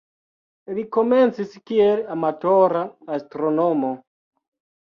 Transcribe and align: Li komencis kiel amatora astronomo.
Li 0.77 0.85
komencis 0.95 1.53
kiel 1.71 2.01
amatora 2.15 2.81
astronomo. 3.19 3.93